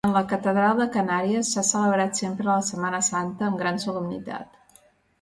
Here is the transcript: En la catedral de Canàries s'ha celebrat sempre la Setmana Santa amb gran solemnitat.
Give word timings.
En 0.09 0.13
la 0.13 0.21
catedral 0.29 0.79
de 0.79 0.87
Canàries 0.95 1.51
s'ha 1.51 1.65
celebrat 1.73 2.23
sempre 2.23 2.49
la 2.51 2.57
Setmana 2.73 3.05
Santa 3.13 3.49
amb 3.51 3.65
gran 3.65 3.81
solemnitat. 3.89 4.63